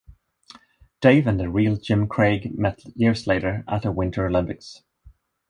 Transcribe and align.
Dave 0.99 1.27
and 1.27 1.39
the 1.39 1.47
real 1.47 1.75
Jim 1.75 2.07
Craig 2.07 2.57
met 2.57 2.81
years 2.97 3.27
later 3.27 3.63
at 3.67 3.85
a 3.85 3.91
Winter 3.91 4.25
Olympics. 4.25 4.81